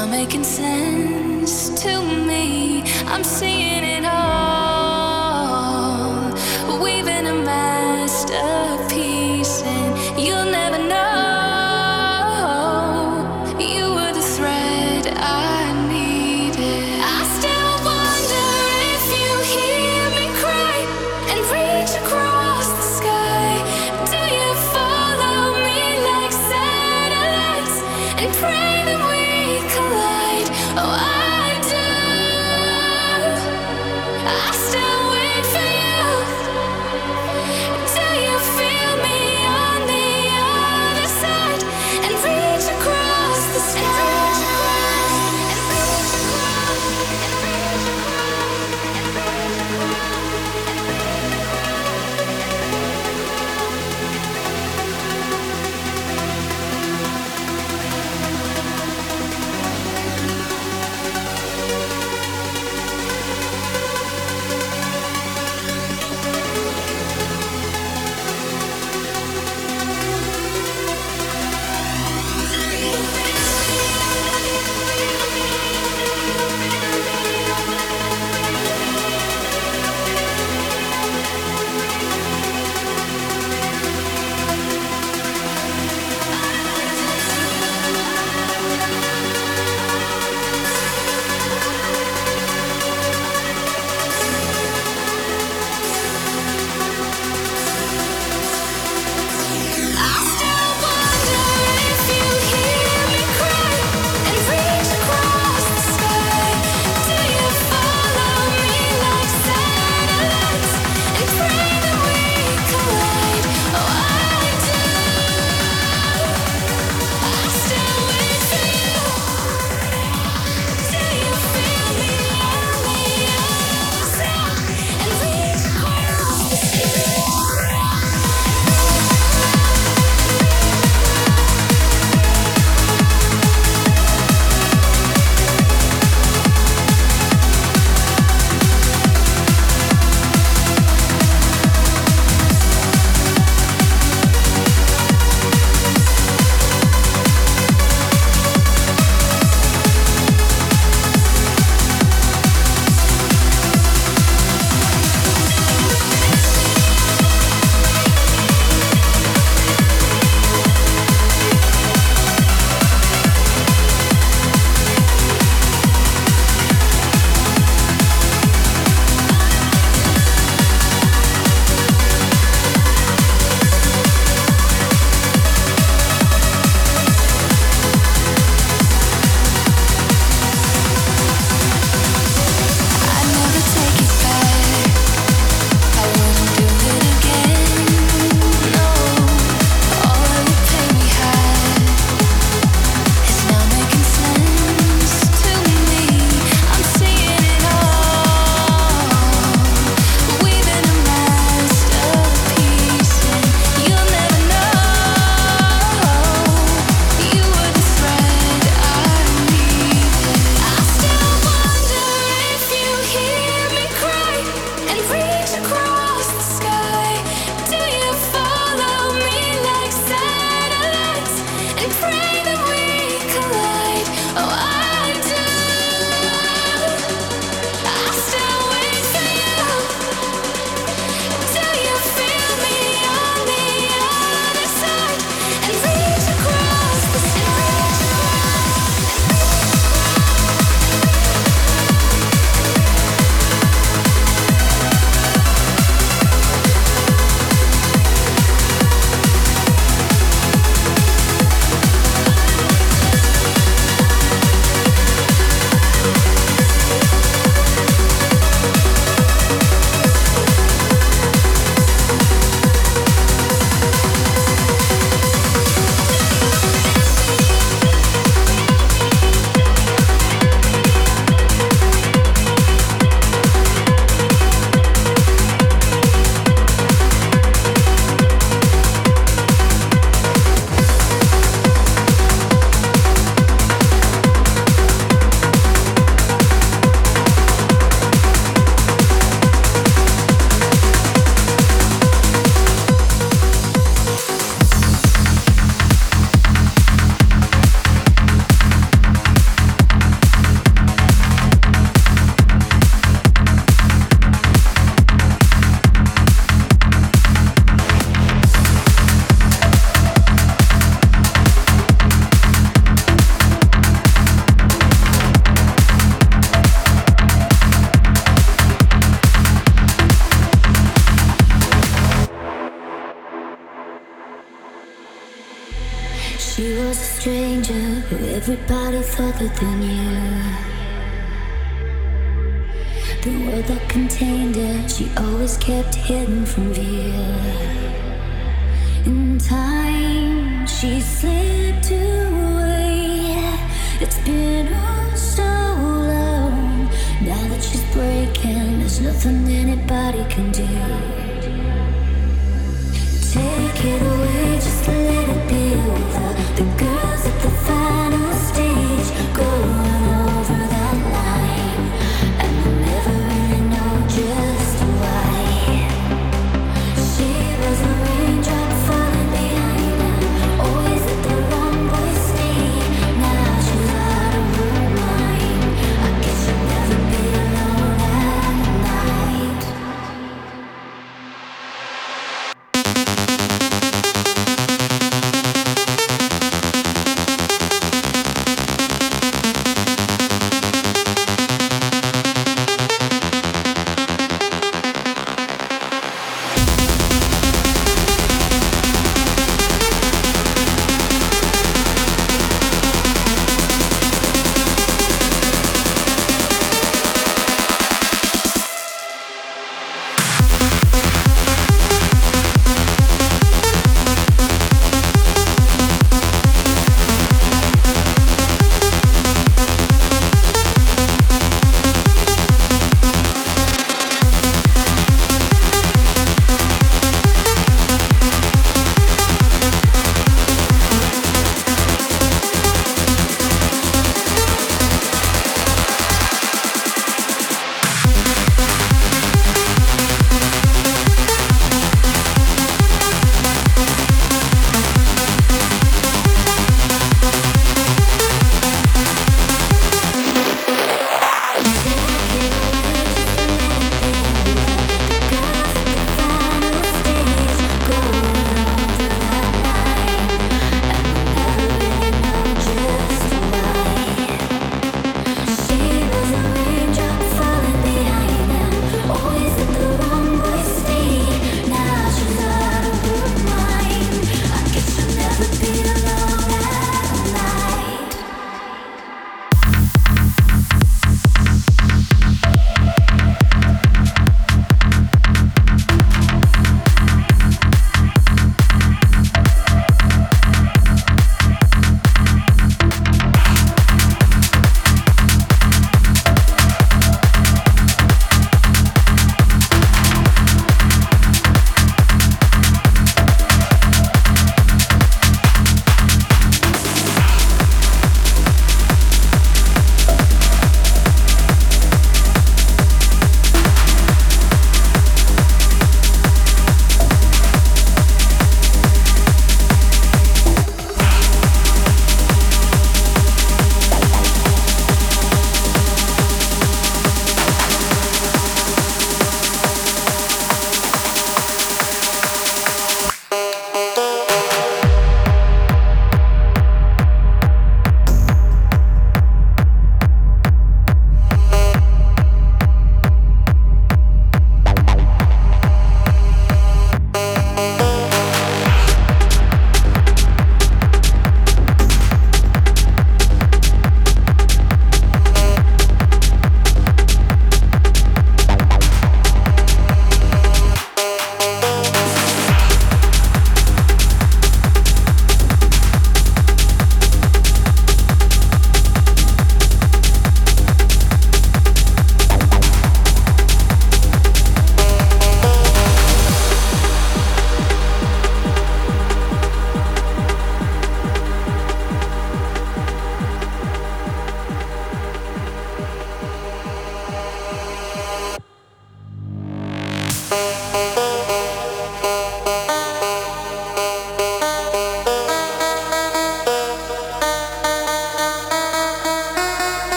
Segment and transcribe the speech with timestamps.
[0.00, 2.82] now making sense to me.
[3.06, 4.59] I'm seeing it all.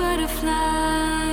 [0.00, 1.29] butterfly.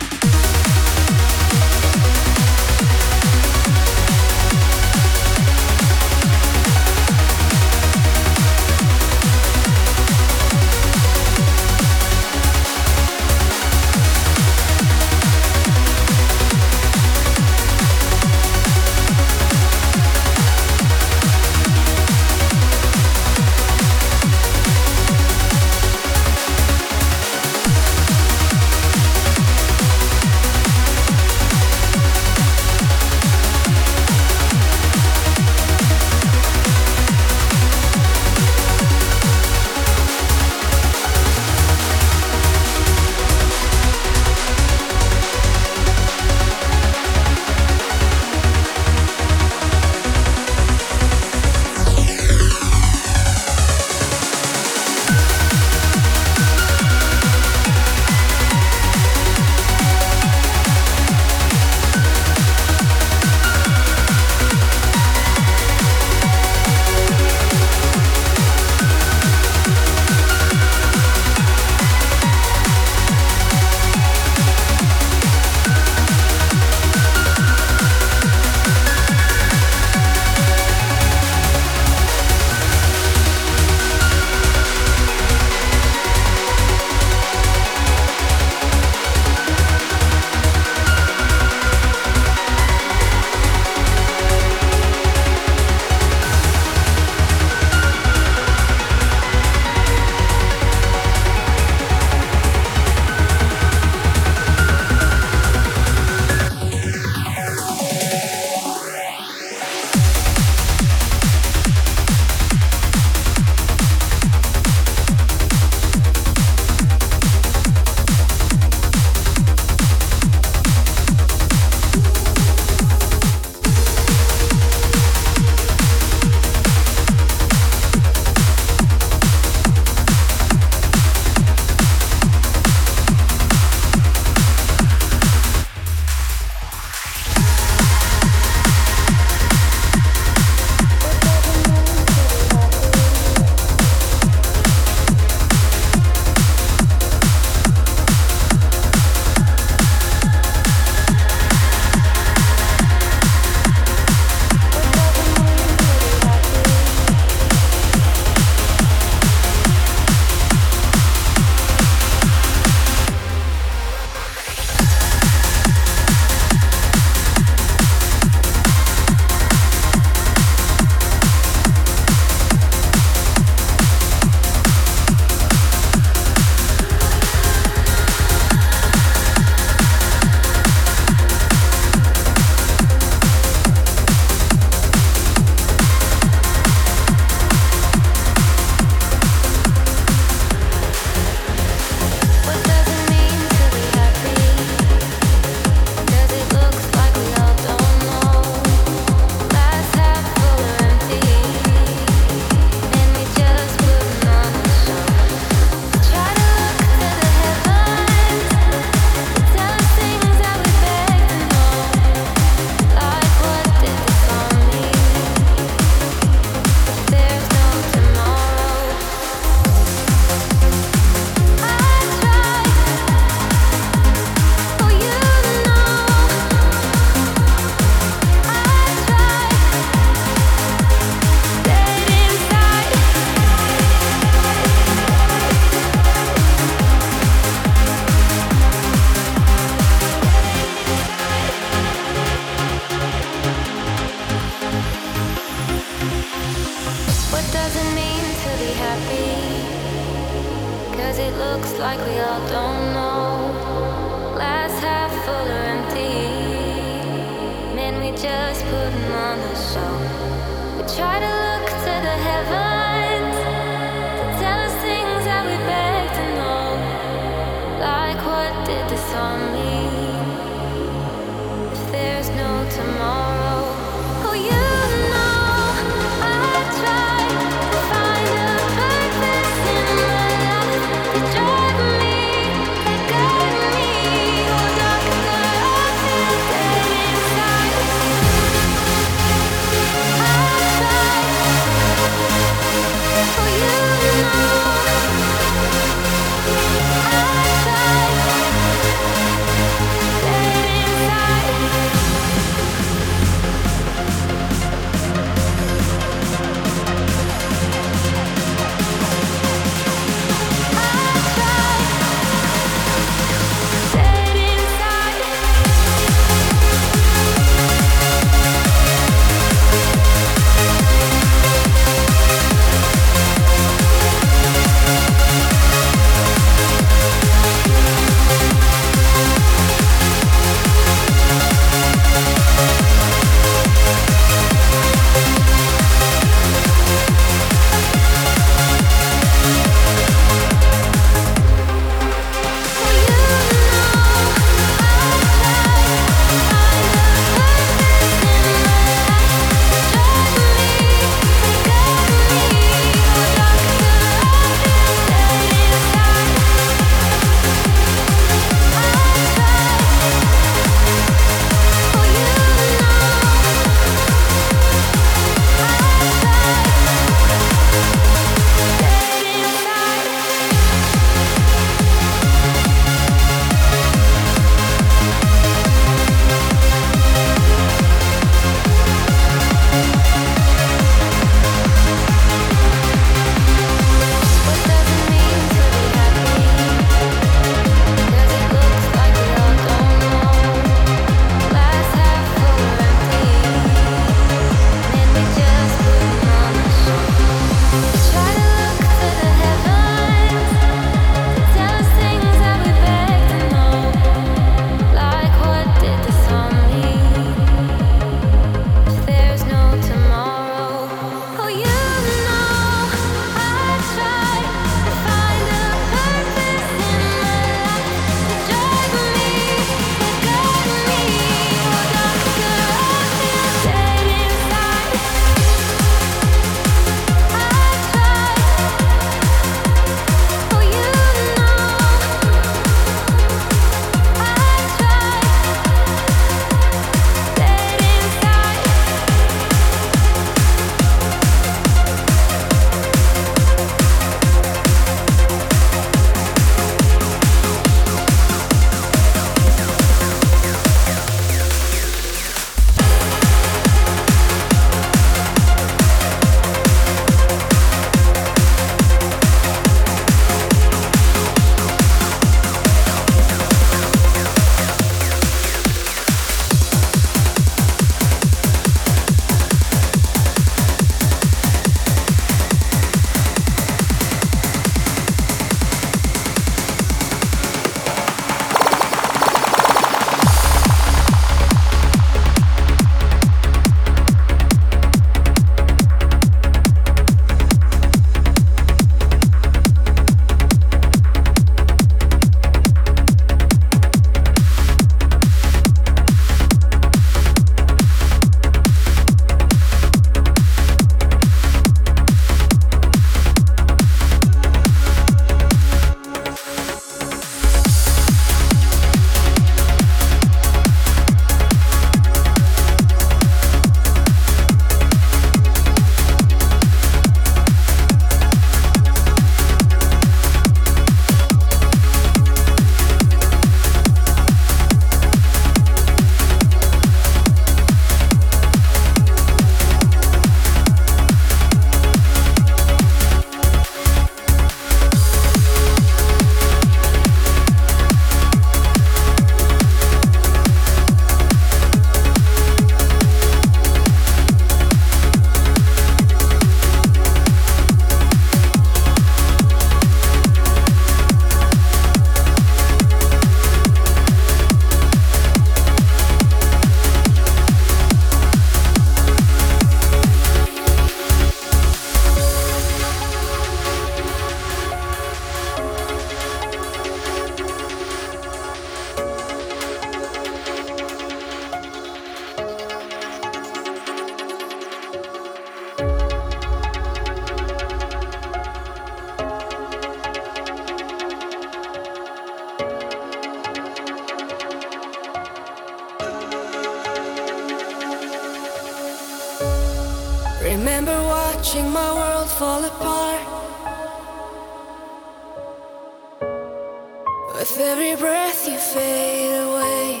[597.44, 600.00] With every breath you fade away.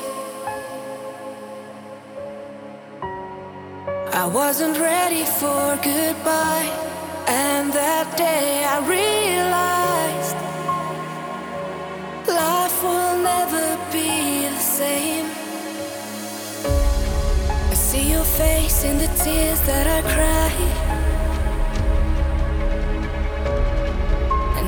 [4.14, 6.70] I wasn't ready for goodbye,
[7.28, 10.36] and that day I realized
[12.26, 15.26] life will never be the same.
[17.72, 20.83] I see your face in the tears that I cry.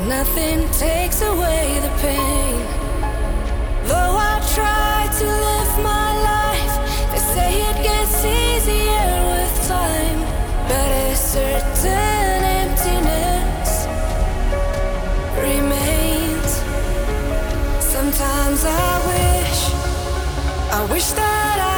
[0.08, 2.60] Nothing takes away the pain.
[3.88, 6.74] Though I try to live my life,
[7.10, 10.20] they say it gets easier with time.
[10.68, 13.88] But a certain emptiness
[15.42, 16.52] remains.
[17.84, 19.60] Sometimes I wish,
[20.72, 21.75] I wish that I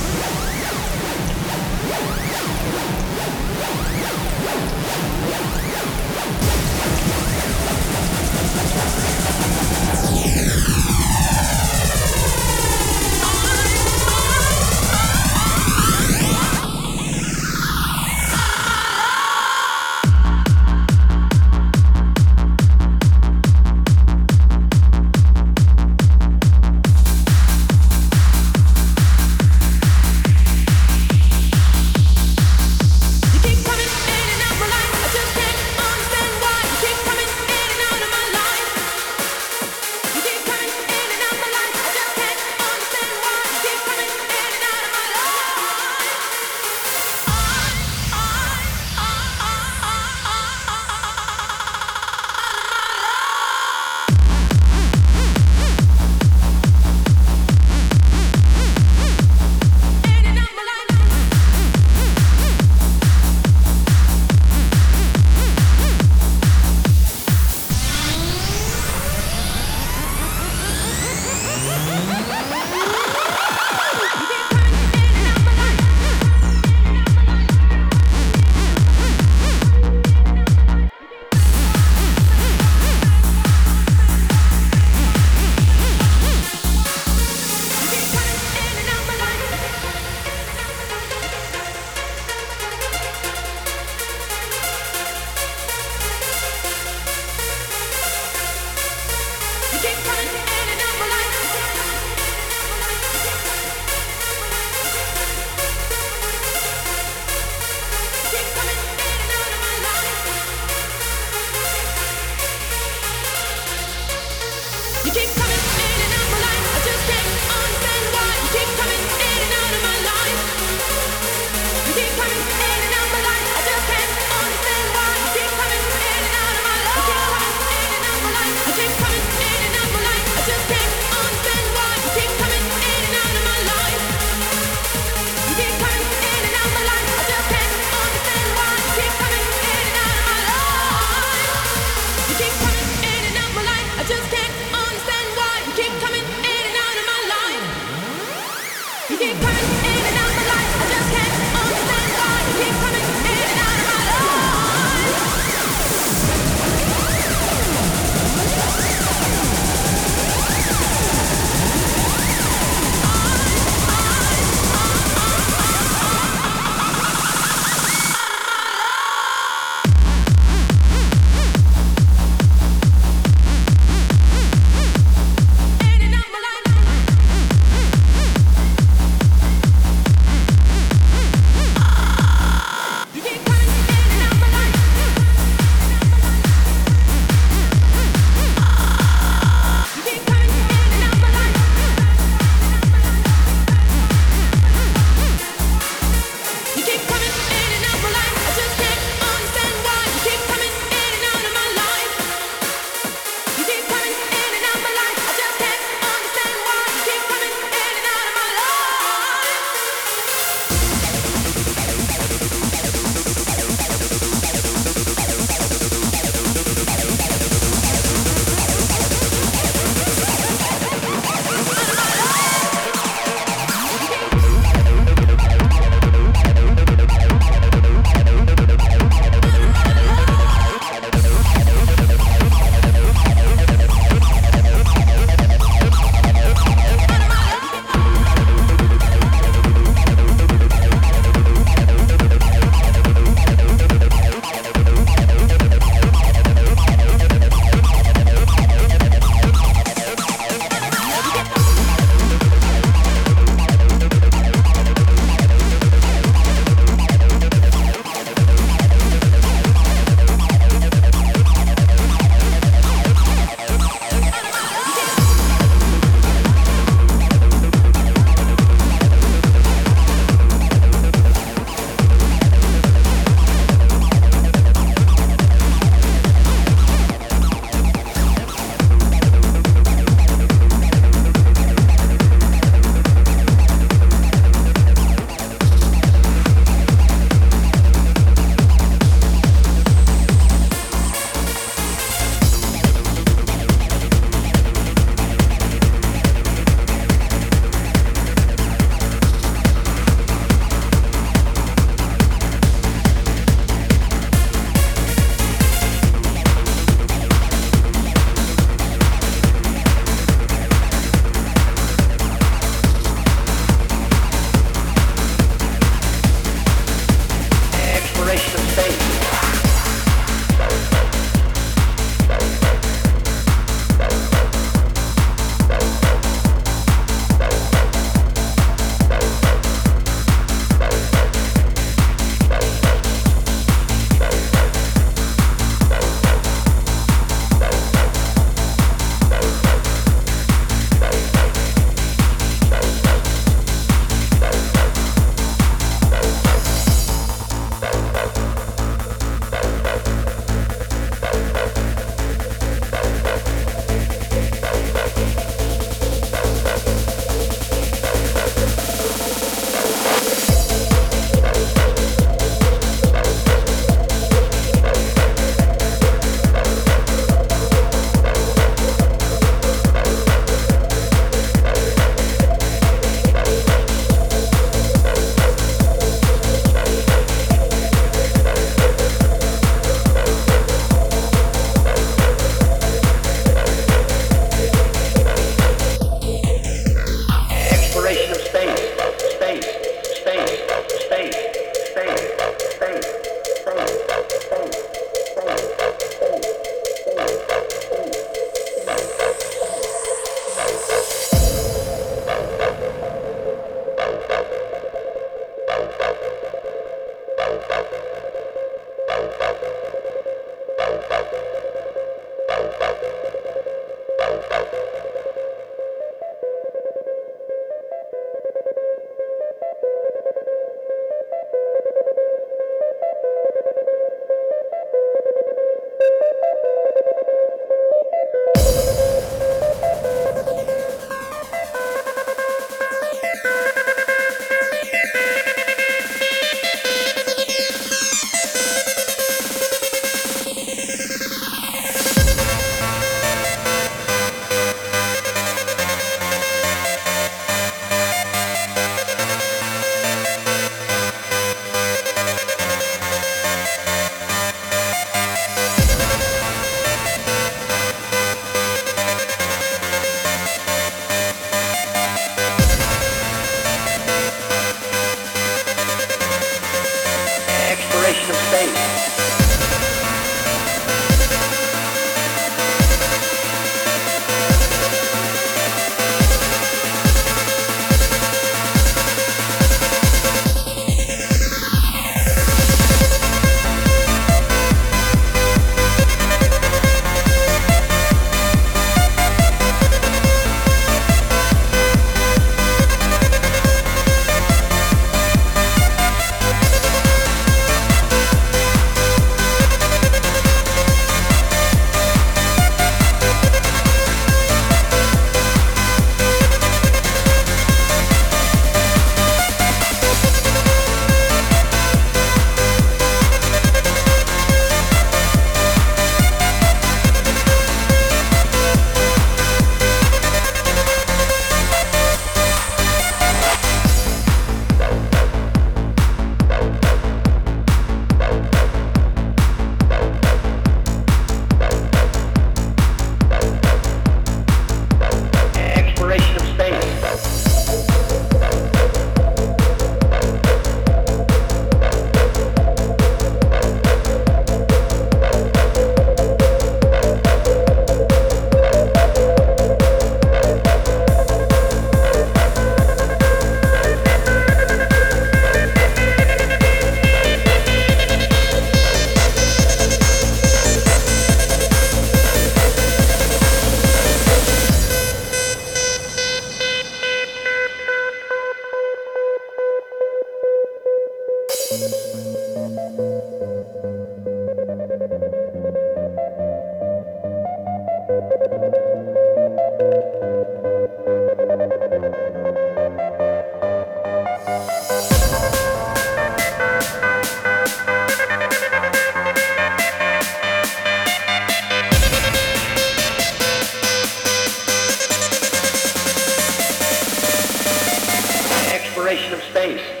[599.61, 600.00] keep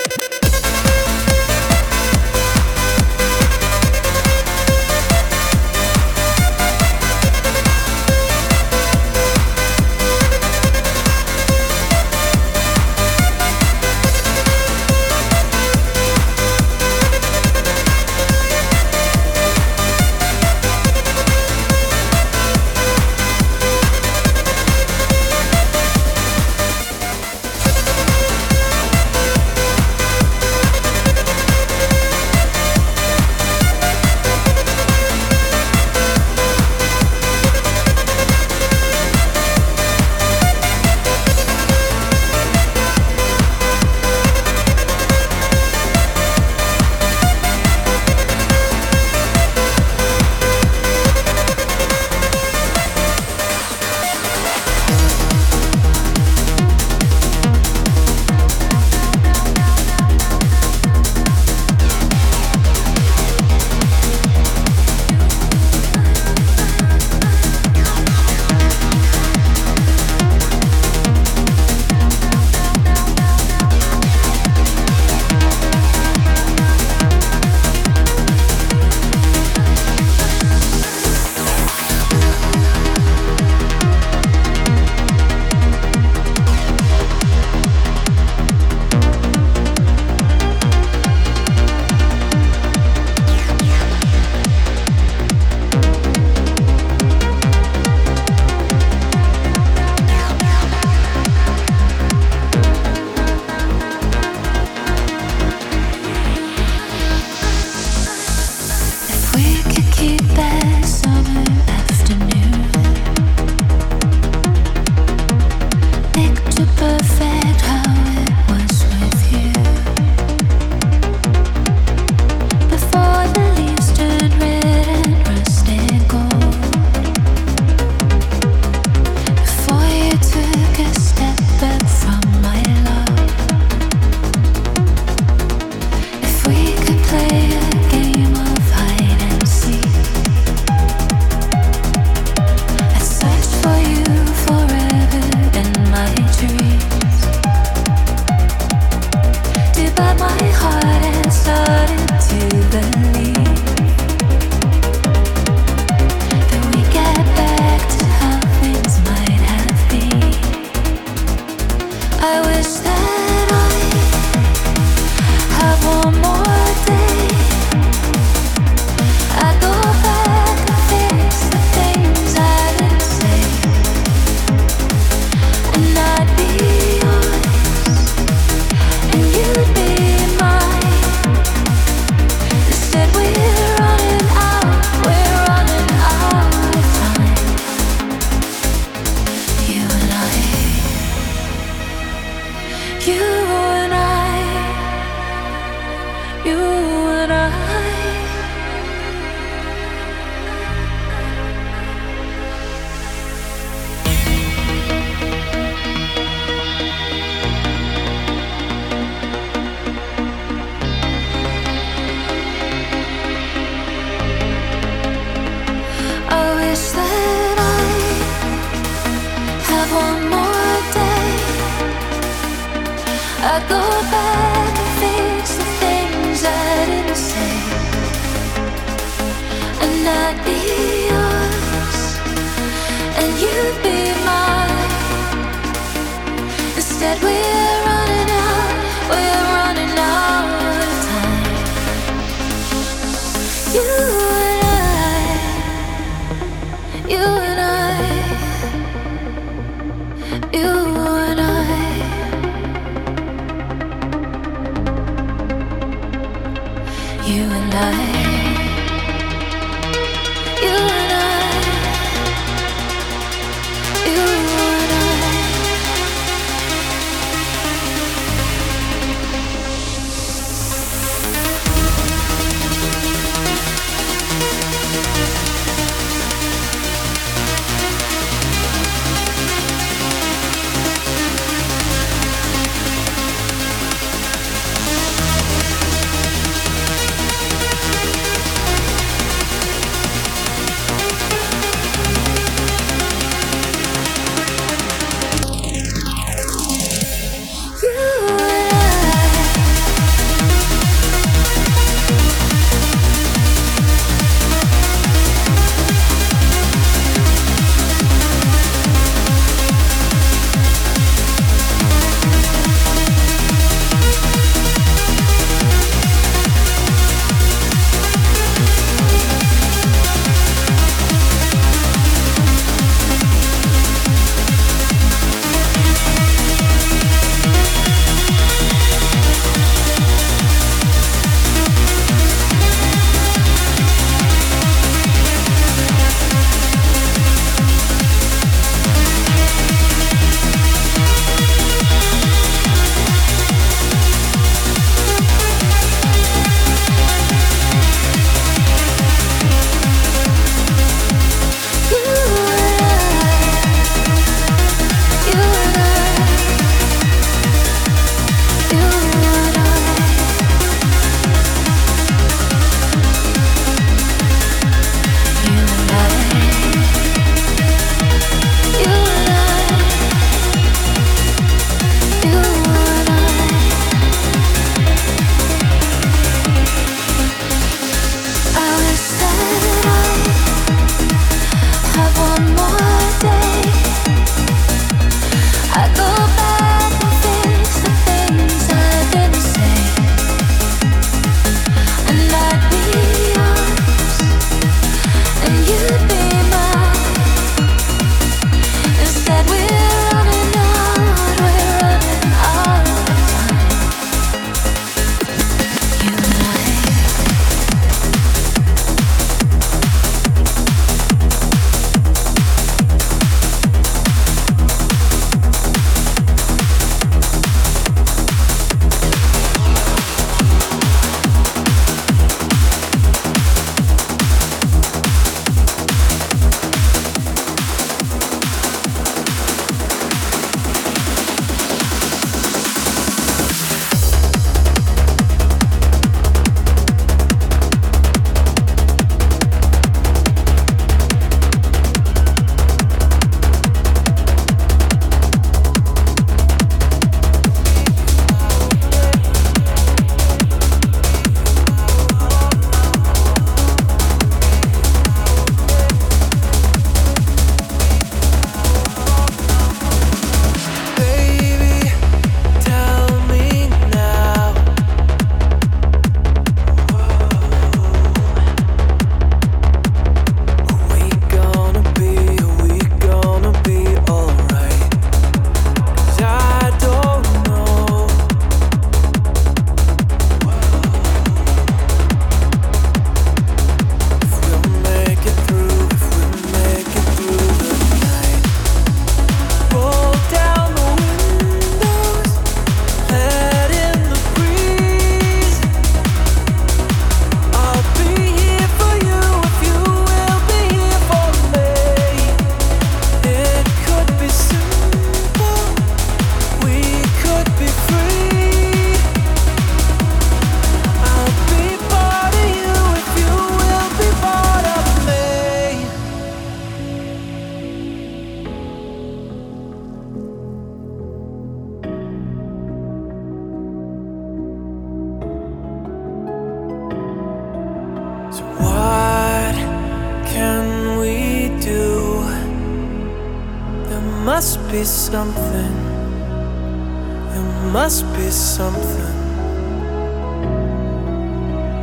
[537.71, 539.15] must be something.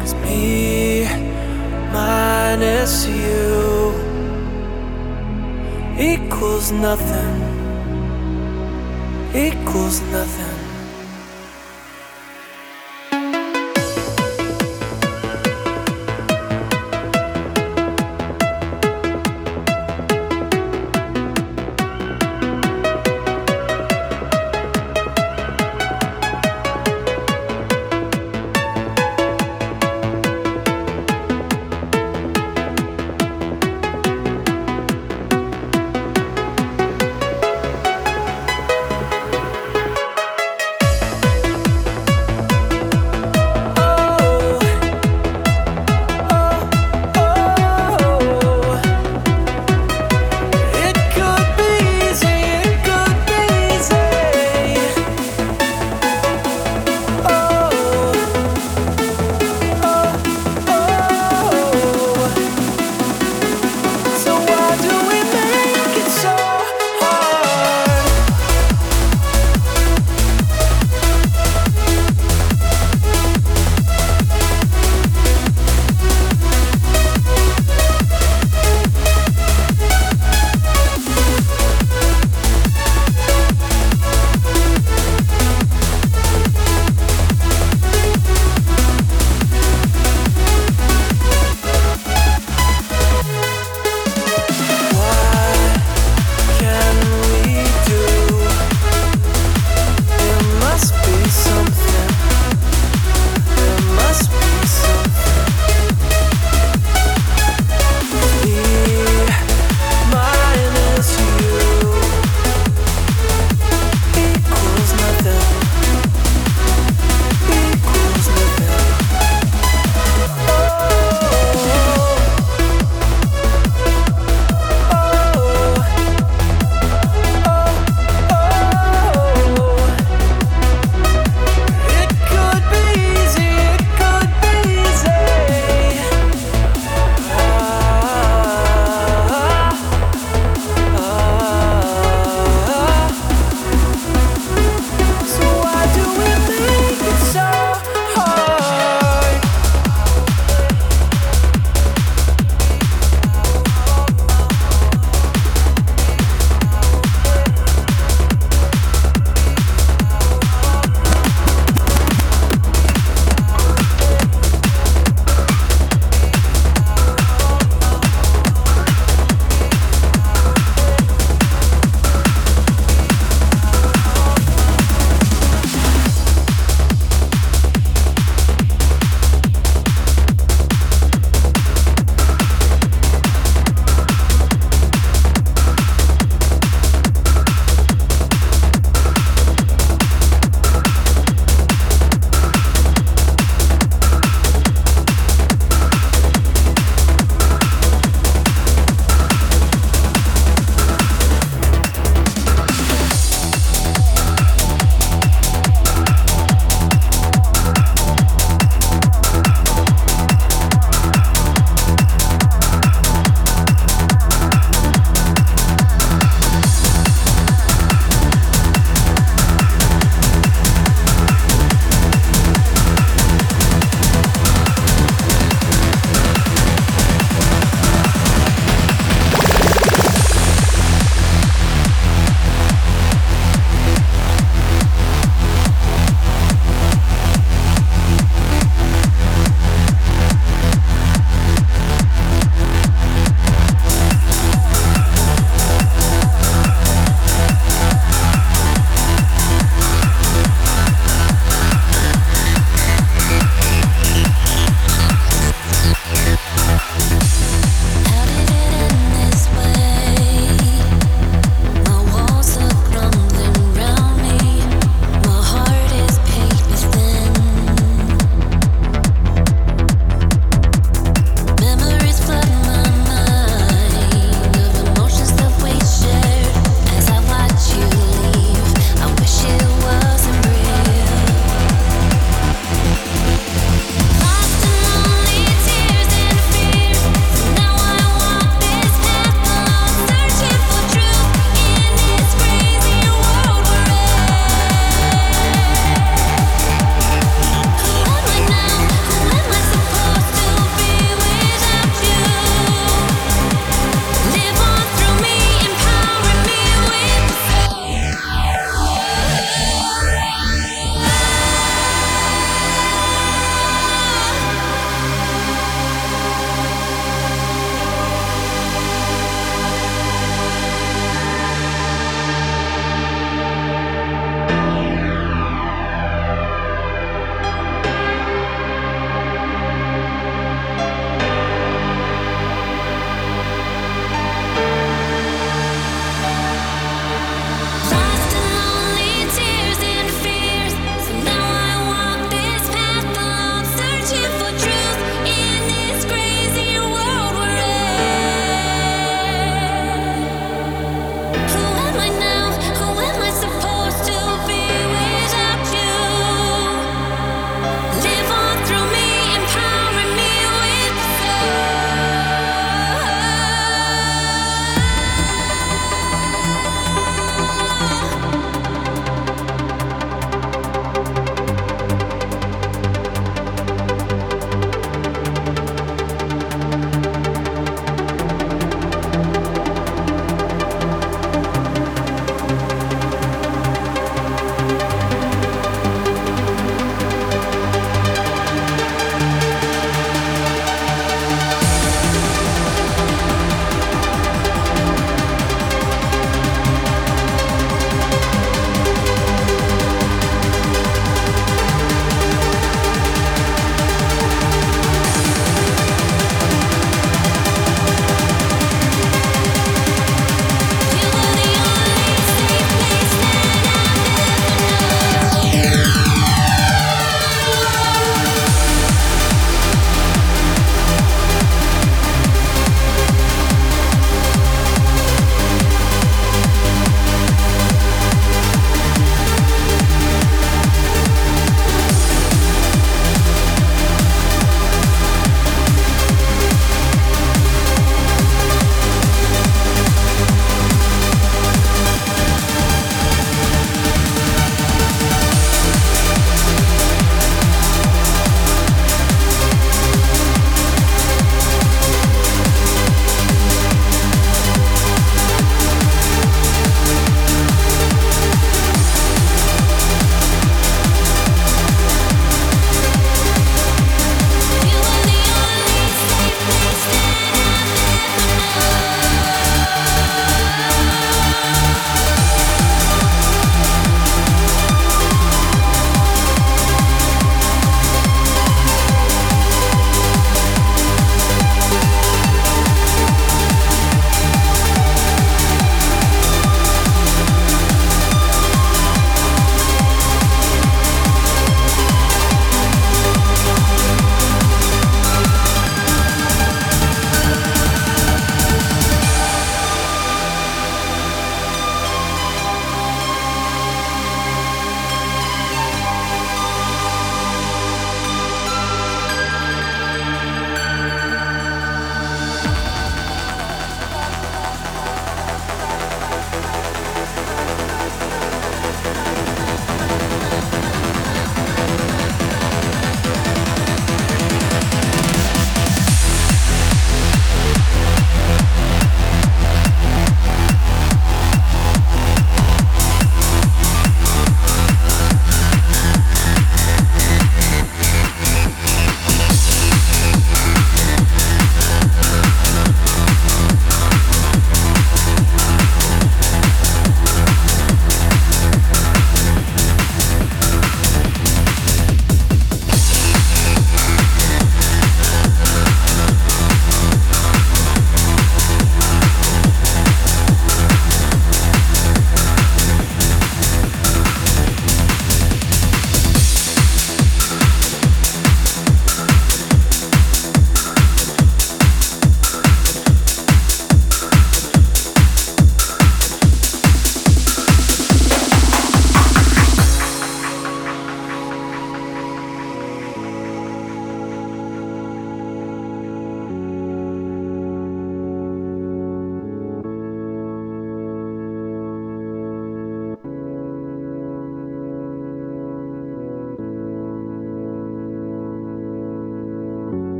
[0.00, 1.04] Cause me
[1.92, 3.94] minus you
[5.98, 7.40] equals nothing.
[9.34, 10.61] Equals nothing.